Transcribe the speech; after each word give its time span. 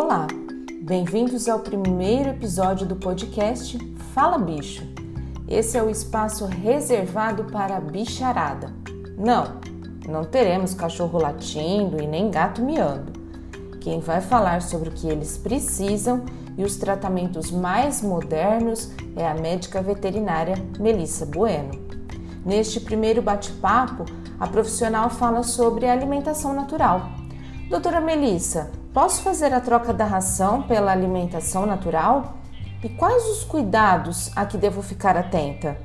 Olá, 0.00 0.28
bem-vindos 0.82 1.48
ao 1.48 1.58
primeiro 1.58 2.28
episódio 2.28 2.86
do 2.86 2.94
podcast 2.94 3.76
Fala 4.14 4.38
Bicho. 4.38 4.86
Esse 5.48 5.76
é 5.76 5.82
o 5.82 5.90
espaço 5.90 6.46
reservado 6.46 7.46
para 7.46 7.76
a 7.76 7.80
bicharada. 7.80 8.72
Não, 9.18 9.60
não 10.08 10.22
teremos 10.22 10.72
cachorro 10.72 11.18
latindo 11.18 12.00
e 12.00 12.06
nem 12.06 12.30
gato 12.30 12.62
miando. 12.62 13.10
Quem 13.80 13.98
vai 13.98 14.20
falar 14.20 14.62
sobre 14.62 14.88
o 14.88 14.92
que 14.92 15.08
eles 15.08 15.36
precisam 15.36 16.24
e 16.56 16.62
os 16.62 16.76
tratamentos 16.76 17.50
mais 17.50 18.00
modernos 18.00 18.92
é 19.16 19.26
a 19.26 19.34
médica 19.34 19.82
veterinária 19.82 20.54
Melissa 20.78 21.26
Bueno. 21.26 21.72
Neste 22.46 22.78
primeiro 22.78 23.20
bate-papo, 23.20 24.04
a 24.38 24.46
profissional 24.46 25.10
fala 25.10 25.42
sobre 25.42 25.88
alimentação 25.88 26.54
natural. 26.54 27.02
Doutora 27.68 28.00
Melissa, 28.00 28.70
posso 28.92 29.22
fazer 29.22 29.52
a 29.52 29.60
troca 29.60 29.92
da 29.92 30.04
ração 30.04 30.62
pela 30.62 30.92
alimentação 30.92 31.66
natural? 31.66 32.38
E 32.82 32.88
quais 32.88 33.24
os 33.26 33.44
cuidados 33.44 34.30
a 34.36 34.46
que 34.46 34.56
devo 34.56 34.82
ficar 34.82 35.16
atenta? 35.16 35.76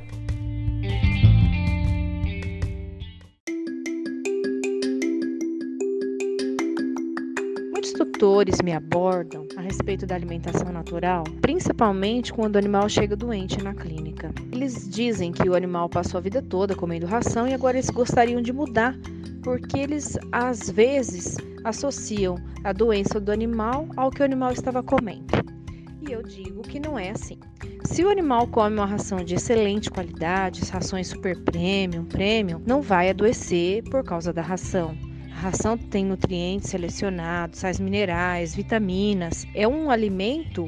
Muitos 7.71 7.93
tutores 7.93 8.61
me 8.61 8.73
abordam 8.73 9.47
a 9.57 9.61
respeito 9.61 10.05
da 10.05 10.13
alimentação 10.13 10.71
natural, 10.71 11.23
principalmente 11.41 12.31
quando 12.31 12.55
o 12.55 12.59
animal 12.59 12.87
chega 12.87 13.15
doente 13.15 13.61
na 13.63 13.73
clínica. 13.73 14.31
Eles 14.51 14.87
dizem 14.87 15.31
que 15.31 15.49
o 15.49 15.55
animal 15.55 15.89
passou 15.89 16.19
a 16.19 16.21
vida 16.21 16.41
toda 16.41 16.75
comendo 16.75 17.07
ração 17.07 17.47
e 17.47 17.53
agora 17.53 17.77
eles 17.77 17.89
gostariam 17.89 18.41
de 18.41 18.53
mudar, 18.53 18.95
porque 19.43 19.77
eles 19.77 20.17
às 20.31 20.69
vezes 20.69 21.37
associam 21.63 22.35
a 22.63 22.71
doença 22.71 23.19
do 23.19 23.31
animal 23.31 23.87
ao 23.97 24.09
que 24.09 24.21
o 24.21 24.25
animal 24.25 24.51
estava 24.51 24.81
comendo. 24.81 25.33
E 26.01 26.11
eu 26.11 26.23
digo 26.23 26.61
que 26.61 26.79
não 26.79 26.97
é 26.97 27.11
assim. 27.11 27.39
Se 27.85 28.03
o 28.03 28.09
animal 28.09 28.47
come 28.47 28.77
uma 28.77 28.85
ração 28.85 29.23
de 29.23 29.35
excelente 29.35 29.89
qualidade, 29.89 30.69
rações 30.69 31.07
super 31.07 31.37
premium, 31.43 32.05
premium, 32.05 32.61
não 32.65 32.81
vai 32.81 33.09
adoecer 33.09 33.83
por 33.83 34.03
causa 34.03 34.33
da 34.33 34.41
ração. 34.41 34.97
A 35.31 35.39
ração 35.39 35.77
tem 35.77 36.05
nutrientes 36.05 36.69
selecionados, 36.69 37.59
sais 37.59 37.79
minerais, 37.79 38.55
vitaminas. 38.55 39.45
É 39.53 39.67
um 39.67 39.89
alimento 39.89 40.65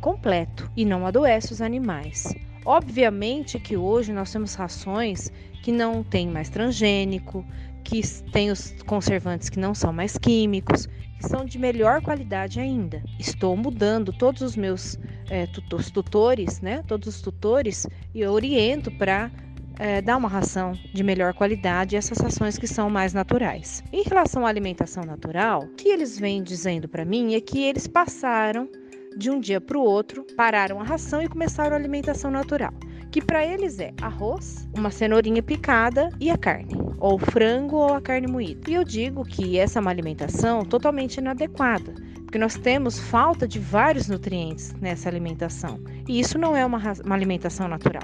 completo 0.00 0.70
e 0.76 0.84
não 0.84 1.06
adoece 1.06 1.52
os 1.52 1.60
animais. 1.60 2.34
Obviamente 2.64 3.60
que 3.60 3.76
hoje 3.76 4.12
nós 4.12 4.32
temos 4.32 4.54
rações 4.54 5.30
que 5.62 5.70
não 5.70 6.02
tem 6.02 6.28
mais 6.28 6.48
transgênico, 6.48 7.44
que 7.86 8.02
tem 8.32 8.50
os 8.50 8.74
conservantes 8.84 9.48
que 9.48 9.60
não 9.60 9.72
são 9.72 9.92
mais 9.92 10.18
químicos, 10.18 10.86
que 10.86 11.28
são 11.28 11.44
de 11.44 11.56
melhor 11.56 12.02
qualidade 12.02 12.58
ainda. 12.58 13.00
Estou 13.18 13.56
mudando 13.56 14.12
todos 14.12 14.42
os 14.42 14.56
meus 14.56 14.98
é, 15.30 15.46
tutores, 15.46 16.60
né? 16.60 16.82
Todos 16.88 17.06
os 17.06 17.22
tutores 17.22 17.86
e 18.12 18.26
oriento 18.26 18.90
para 18.90 19.30
é, 19.78 20.02
dar 20.02 20.16
uma 20.16 20.28
ração 20.28 20.72
de 20.92 21.02
melhor 21.04 21.32
qualidade 21.32 21.94
essas 21.94 22.18
rações 22.18 22.58
que 22.58 22.66
são 22.66 22.90
mais 22.90 23.14
naturais. 23.14 23.84
Em 23.92 24.02
relação 24.02 24.44
à 24.44 24.48
alimentação 24.48 25.04
natural, 25.04 25.62
o 25.62 25.74
que 25.76 25.88
eles 25.88 26.18
vêm 26.18 26.42
dizendo 26.42 26.88
para 26.88 27.04
mim 27.04 27.34
é 27.34 27.40
que 27.40 27.62
eles 27.62 27.86
passaram 27.86 28.68
de 29.16 29.30
um 29.30 29.38
dia 29.38 29.60
para 29.60 29.78
o 29.78 29.82
outro, 29.82 30.26
pararam 30.36 30.80
a 30.80 30.84
ração 30.84 31.22
e 31.22 31.28
começaram 31.28 31.74
a 31.74 31.78
alimentação 31.78 32.32
natural 32.32 32.74
que 33.16 33.22
para 33.22 33.46
eles 33.46 33.78
é 33.78 33.94
arroz, 34.02 34.68
uma 34.76 34.90
cenourinha 34.90 35.42
picada 35.42 36.10
e 36.20 36.30
a 36.30 36.36
carne, 36.36 36.74
ou 36.98 37.18
frango 37.18 37.76
ou 37.76 37.94
a 37.94 38.00
carne 38.00 38.26
moída. 38.26 38.70
E 38.70 38.74
eu 38.74 38.84
digo 38.84 39.24
que 39.24 39.58
essa 39.58 39.78
é 39.78 39.80
uma 39.80 39.90
alimentação 39.90 40.64
totalmente 40.64 41.18
inadequada, 41.18 41.94
porque 42.24 42.38
nós 42.38 42.56
temos 42.56 42.98
falta 42.98 43.46
de 43.46 43.58
vários 43.58 44.08
nutrientes 44.08 44.74
nessa 44.80 45.08
alimentação, 45.08 45.80
e 46.08 46.18
isso 46.20 46.38
não 46.38 46.56
é 46.56 46.64
uma, 46.64 46.80
uma 47.04 47.14
alimentação 47.14 47.68
natural. 47.68 48.02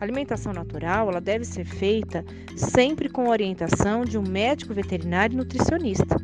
A 0.00 0.04
alimentação 0.04 0.52
natural 0.52 1.08
ela 1.08 1.20
deve 1.20 1.44
ser 1.44 1.64
feita 1.64 2.24
sempre 2.56 3.08
com 3.08 3.28
orientação 3.28 4.04
de 4.04 4.18
um 4.18 4.28
médico 4.28 4.74
veterinário 4.74 5.34
e 5.34 5.36
nutricionista, 5.36 6.16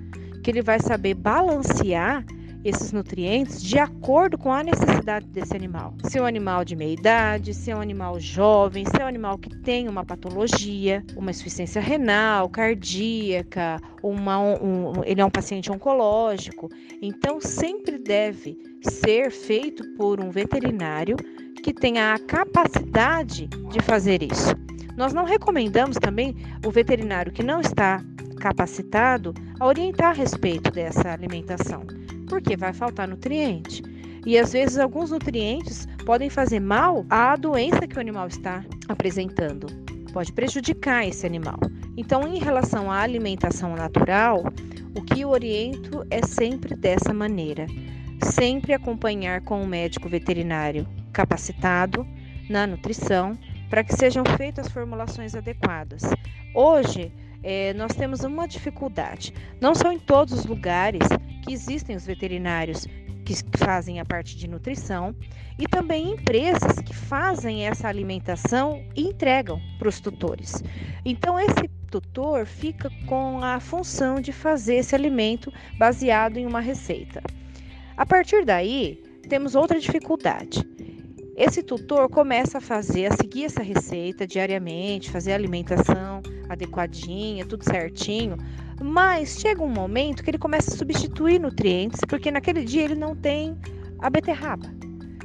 que 0.43 0.51
ele 0.51 0.63
vai 0.63 0.81
saber 0.81 1.15
balancear 1.15 2.25
esses 2.65 2.93
nutrientes 2.93 3.63
de 3.63 3.79
acordo 3.79 4.37
com 4.37 4.53
a 4.53 4.63
necessidade 4.63 5.27
desse 5.27 5.55
animal. 5.55 5.95
Se 6.05 6.19
é 6.19 6.23
um 6.23 6.27
animal 6.27 6.65
de 6.65 6.75
meia 6.75 6.93
idade, 6.93 7.55
se 7.55 7.71
é 7.71 7.77
um 7.77 7.81
animal 7.81 8.19
jovem, 8.19 8.85
se 8.85 9.01
é 9.01 9.05
um 9.05 9.09
animal 9.09 9.39
que 9.39 9.55
tem 9.63 9.89
uma 9.89 10.05
patologia, 10.05 11.05
uma 11.17 11.31
insuficiência 11.31 11.81
renal, 11.81 12.49
cardíaca, 12.49 13.81
uma, 14.03 14.39
um, 14.39 15.05
ele 15.05 15.21
é 15.21 15.25
um 15.25 15.31
paciente 15.31 15.71
oncológico. 15.71 16.69
Então, 17.01 17.41
sempre 17.41 17.99
deve 17.99 18.59
ser 18.83 19.31
feito 19.31 19.85
por 19.97 20.21
um 20.21 20.31
veterinário 20.31 21.17
que 21.63 21.73
tenha 21.73 22.15
a 22.15 22.19
capacidade 22.19 23.47
de 23.47 23.81
fazer 23.83 24.23
isso. 24.23 24.55
Nós 24.97 25.13
não 25.13 25.25
recomendamos 25.25 25.97
também 25.97 26.35
o 26.67 26.71
veterinário 26.71 27.33
que 27.33 27.43
não 27.43 27.61
está 27.61 28.03
capacitado 28.41 29.35
a 29.61 29.67
orientar 29.67 30.11
a 30.11 30.13
respeito 30.13 30.71
dessa 30.71 31.13
alimentação 31.13 31.98
porque 32.29 32.57
vai 32.57 32.73
faltar 32.73 33.09
nutriente. 33.09 33.83
E 34.27 34.39
às 34.39 34.53
vezes 34.53 34.79
alguns 34.79 35.11
nutrientes 35.11 35.87
podem 36.05 36.29
fazer 36.29 36.61
mal 36.61 37.05
à 37.09 37.35
doença 37.37 37.87
que 37.87 37.97
o 37.97 38.01
animal 38.01 38.29
está 38.29 38.65
apresentando, 38.89 39.67
pode 40.13 40.33
prejudicar 40.33 41.07
esse 41.07 41.27
animal. 41.27 41.59
Então, 41.97 42.27
em 42.29 42.39
relação 42.39 42.91
à 42.91 43.01
alimentação 43.01 43.75
natural, 43.75 44.45
o 44.95 45.03
que 45.03 45.23
eu 45.23 45.31
oriento 45.31 46.05
é 46.11 46.25
sempre 46.25 46.75
dessa 46.77 47.13
maneira: 47.15 47.67
sempre 48.23 48.73
acompanhar 48.73 49.41
com 49.43 49.63
um 49.63 49.67
médico 49.67 50.09
veterinário 50.09 50.87
capacitado 51.13 52.07
na 52.49 52.67
nutrição 52.67 53.33
para 53.69 53.85
que 53.85 53.95
sejam 53.95 54.25
feitas 54.37 54.67
as 54.67 54.73
formulações 54.73 55.35
adequadas. 55.35 56.03
Hoje, 56.55 57.13
é, 57.43 57.73
nós 57.75 57.95
temos 57.95 58.25
uma 58.25 58.49
dificuldade. 58.49 59.33
Não 59.61 59.75
são 59.75 59.93
em 59.93 59.99
todos 59.99 60.33
os 60.33 60.47
lugares 60.47 61.03
que 61.49 61.55
existem 61.55 61.97
os 61.97 62.05
veterinários 62.05 62.87
que 63.25 63.35
fazem 63.57 64.01
a 64.01 64.05
parte 64.05 64.37
de 64.37 64.47
nutrição 64.47 65.15
e 65.59 65.67
também 65.67 66.13
empresas 66.13 66.79
que 66.85 66.95
fazem 66.95 67.67
essa 67.67 67.89
alimentação 67.89 68.85
e 68.95 69.03
entregam 69.03 69.61
para 69.79 69.89
os 69.89 69.99
tutores. 69.99 70.63
Então, 71.05 71.41
esse 71.41 71.69
tutor 71.91 72.45
fica 72.45 72.91
com 73.07 73.43
a 73.43 73.59
função 73.61 74.21
de 74.21 74.31
fazer 74.31 74.77
esse 74.77 74.95
alimento 74.95 75.51
baseado 75.79 76.37
em 76.37 76.47
uma 76.47 76.61
receita. 76.61 77.23
A 77.97 78.05
partir 78.05 78.45
daí, 78.45 79.03
temos 79.29 79.55
outra 79.55 79.81
dificuldade. 79.81 80.63
Esse 81.39 81.63
tutor 81.63 82.09
começa 82.09 82.59
a 82.59 82.61
fazer, 82.61 83.07
a 83.07 83.15
seguir 83.15 83.45
essa 83.45 83.63
receita 83.63 84.27
diariamente, 84.27 85.09
fazer 85.09 85.31
a 85.31 85.35
alimentação 85.37 86.21
adequadinha, 86.49 87.47
tudo 87.47 87.63
certinho, 87.63 88.37
mas 88.83 89.39
chega 89.39 89.63
um 89.63 89.69
momento 89.69 90.25
que 90.25 90.31
ele 90.31 90.37
começa 90.39 90.75
a 90.75 90.77
substituir 90.77 91.39
nutrientes, 91.39 92.01
porque 92.09 92.33
naquele 92.33 92.65
dia 92.65 92.83
ele 92.83 92.97
não 92.97 93.15
tem 93.15 93.57
a 94.01 94.11
beterraba. 94.11 94.69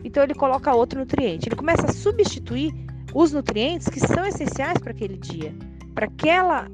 Então 0.04 0.22
ele 0.22 0.36
coloca 0.36 0.76
outro 0.76 1.00
nutriente. 1.00 1.50
Ele 1.50 1.56
começa 1.56 1.88
a 1.88 1.92
substituir 1.92 2.72
os 3.12 3.32
nutrientes 3.32 3.90
que 3.90 4.00
são 4.00 4.24
essenciais 4.24 4.78
para 4.78 4.92
aquele 4.92 5.18
dia, 5.18 5.52
para 5.96 6.06
aquela 6.06 6.68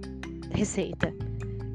receita. 0.51 1.13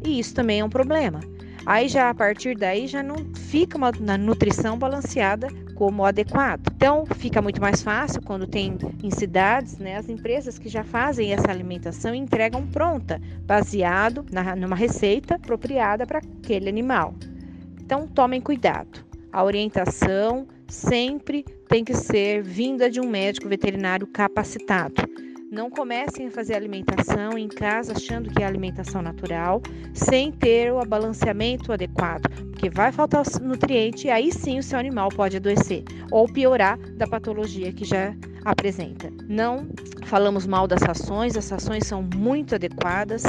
E 0.04 0.18
isso 0.18 0.34
também 0.34 0.60
é 0.60 0.64
um 0.64 0.68
problema. 0.68 1.20
Aí 1.64 1.88
já 1.88 2.10
a 2.10 2.14
partir 2.14 2.58
daí 2.58 2.86
já 2.86 3.02
não 3.02 3.16
fica 3.34 3.78
uma, 3.78 3.90
uma 3.98 4.18
nutrição 4.18 4.78
balanceada 4.78 5.48
como 5.74 6.04
adequado. 6.04 6.68
Então, 6.74 7.04
fica 7.06 7.42
muito 7.42 7.60
mais 7.60 7.82
fácil 7.82 8.22
quando 8.22 8.46
tem 8.46 8.76
em 9.02 9.10
cidades, 9.10 9.78
né, 9.78 9.96
as 9.96 10.08
empresas 10.08 10.58
que 10.58 10.68
já 10.68 10.84
fazem 10.84 11.32
essa 11.32 11.50
alimentação 11.50 12.14
entregam 12.14 12.66
pronta, 12.66 13.20
baseado 13.42 14.24
na, 14.30 14.54
numa 14.56 14.76
receita 14.76 15.34
apropriada 15.34 16.06
para 16.06 16.18
aquele 16.18 16.68
animal. 16.68 17.14
Então, 17.80 18.06
tomem 18.06 18.40
cuidado. 18.40 19.04
A 19.32 19.42
orientação 19.42 20.46
sempre 20.68 21.44
tem 21.68 21.84
que 21.84 21.94
ser 21.94 22.42
vinda 22.42 22.90
de 22.90 23.00
um 23.00 23.08
médico 23.08 23.48
veterinário 23.48 24.06
capacitado. 24.06 25.23
Não 25.54 25.70
comecem 25.70 26.26
a 26.26 26.30
fazer 26.32 26.56
alimentação 26.56 27.38
em 27.38 27.46
casa 27.46 27.92
achando 27.92 28.28
que 28.28 28.42
é 28.42 28.44
alimentação 28.44 29.00
natural, 29.00 29.62
sem 29.94 30.32
ter 30.32 30.72
o 30.72 30.84
balanceamento 30.84 31.72
adequado, 31.72 32.28
porque 32.50 32.68
vai 32.68 32.90
faltar 32.90 33.22
nutriente 33.40 34.08
e 34.08 34.10
aí 34.10 34.32
sim 34.32 34.58
o 34.58 34.62
seu 34.64 34.80
animal 34.80 35.10
pode 35.10 35.36
adoecer 35.36 35.84
ou 36.10 36.26
piorar 36.26 36.76
da 36.96 37.06
patologia 37.06 37.72
que 37.72 37.84
já 37.84 38.12
apresenta. 38.44 39.12
Não 39.28 39.68
falamos 40.06 40.44
mal 40.44 40.66
das 40.66 40.82
rações, 40.82 41.36
as 41.36 41.48
rações 41.48 41.86
são 41.86 42.02
muito 42.02 42.56
adequadas, 42.56 43.22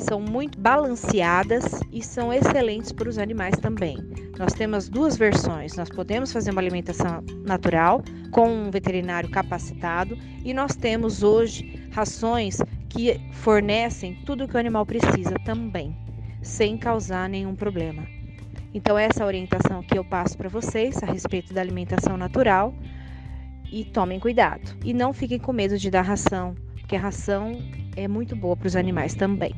são 0.00 0.20
muito 0.20 0.60
balanceadas 0.60 1.64
e 1.92 2.00
são 2.04 2.32
excelentes 2.32 2.92
para 2.92 3.08
os 3.08 3.18
animais 3.18 3.56
também. 3.56 3.96
Nós 4.38 4.52
temos 4.52 4.88
duas 4.88 5.16
versões. 5.16 5.76
Nós 5.76 5.88
podemos 5.88 6.32
fazer 6.32 6.50
uma 6.50 6.60
alimentação 6.60 7.22
natural 7.44 8.00
com 8.34 8.48
um 8.48 8.68
veterinário 8.68 9.30
capacitado 9.30 10.18
e 10.44 10.52
nós 10.52 10.74
temos 10.74 11.22
hoje 11.22 11.88
rações 11.92 12.58
que 12.88 13.20
fornecem 13.30 14.16
tudo 14.26 14.42
o 14.42 14.48
que 14.48 14.56
o 14.56 14.58
animal 14.58 14.84
precisa 14.84 15.36
também, 15.44 15.96
sem 16.42 16.76
causar 16.76 17.28
nenhum 17.28 17.54
problema. 17.54 18.04
Então, 18.74 18.98
essa 18.98 19.22
é 19.22 19.26
orientação 19.26 19.84
que 19.84 19.96
eu 19.96 20.04
passo 20.04 20.36
para 20.36 20.48
vocês 20.48 21.00
a 21.00 21.06
respeito 21.06 21.54
da 21.54 21.60
alimentação 21.60 22.16
natural. 22.16 22.74
E 23.70 23.84
tomem 23.84 24.20
cuidado. 24.20 24.76
E 24.84 24.92
não 24.92 25.12
fiquem 25.12 25.38
com 25.38 25.52
medo 25.52 25.78
de 25.78 25.90
dar 25.90 26.02
ração, 26.02 26.54
porque 26.78 26.94
a 26.94 27.00
ração 27.00 27.52
é 27.96 28.06
muito 28.06 28.36
boa 28.36 28.56
para 28.56 28.66
os 28.66 28.76
animais 28.76 29.14
também. 29.14 29.54